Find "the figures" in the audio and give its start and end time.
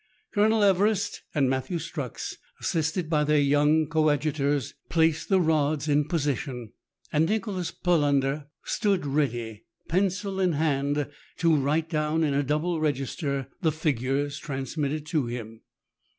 13.61-14.39